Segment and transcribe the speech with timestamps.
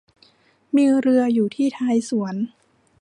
[0.75, 2.35] มีเรืออยู่ที่ท้ายสวน